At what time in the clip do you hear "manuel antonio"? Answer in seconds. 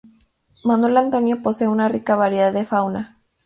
0.63-1.43